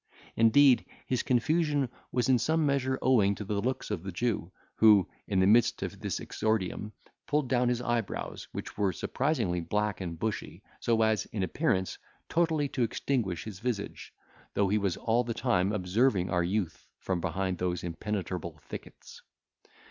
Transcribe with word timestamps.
Indeed, 0.35 0.83
his 1.05 1.21
confusion 1.21 1.87
was 2.11 2.27
in 2.27 2.39
some 2.39 2.65
measure 2.65 2.97
owing 3.03 3.35
to 3.35 3.45
the 3.45 3.61
looks 3.61 3.91
of 3.91 4.01
the 4.01 4.11
Jew, 4.11 4.51
who, 4.77 5.07
in 5.27 5.39
the 5.41 5.45
midst 5.45 5.83
of 5.83 5.99
this 5.99 6.19
exordium, 6.19 6.93
pulled 7.27 7.47
down 7.47 7.69
his 7.69 7.83
eyebrows, 7.83 8.47
which 8.51 8.79
were 8.79 8.93
surprisingly 8.93 9.61
black 9.61 10.01
and 10.01 10.17
bushy, 10.17 10.63
so 10.79 11.03
as, 11.03 11.25
in 11.27 11.43
appearance, 11.43 11.99
totally 12.29 12.67
to 12.69 12.81
extinguish 12.81 13.43
his 13.43 13.59
visage, 13.59 14.11
though 14.55 14.69
he 14.69 14.79
was 14.79 14.97
all 14.97 15.23
the 15.23 15.35
time 15.35 15.71
observing 15.71 16.31
our 16.31 16.41
youth 16.43 16.87
from 16.97 17.21
behind 17.21 17.59
those 17.59 17.83
almost 17.83 17.83
impenetrable 17.83 18.57
thickets. 18.57 19.21